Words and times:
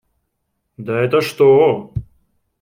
Да 0.79 0.97
это 1.03 1.21
что! 1.21 1.93